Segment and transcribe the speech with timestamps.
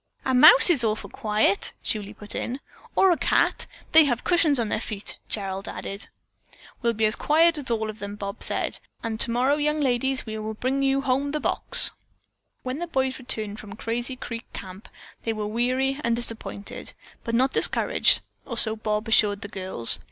[0.25, 2.59] "A mouse is awful quiet," Julie put in.
[2.95, 3.67] "Or a cat.
[3.91, 6.07] They have cushions on their feet," Gerald added.
[6.81, 10.33] "We'll be as quiet as all of them," Bob said, "and tomorrow, young ladies, we
[10.35, 11.91] are going to bring home the box."
[12.63, 14.89] When the boys returned from Crazy Creek Camp
[15.21, 16.93] they were weary and disappointed,
[17.23, 19.99] but not discouraged, or so Bob assured the girls.